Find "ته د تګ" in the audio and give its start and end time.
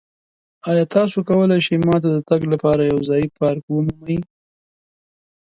2.03-2.41